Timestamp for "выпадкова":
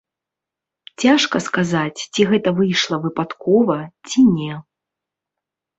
3.05-3.77